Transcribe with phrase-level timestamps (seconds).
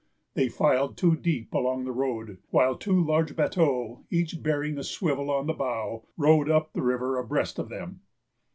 [0.33, 5.29] They filed two deep along the road, while two large bateaux, each bearing a swivel
[5.29, 8.01] on the bow, rowed up the river abreast of them.